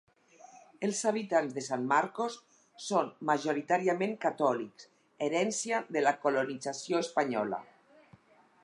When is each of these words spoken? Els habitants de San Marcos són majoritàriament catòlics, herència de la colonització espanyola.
Els 0.85 1.01
habitants 1.09 1.51
de 1.57 1.63
San 1.65 1.83
Marcos 1.91 2.37
són 2.85 3.11
majoritàriament 3.31 4.17
catòlics, 4.25 4.89
herència 5.29 5.85
de 5.99 6.05
la 6.09 6.17
colonització 6.27 7.05
espanyola. 7.09 7.63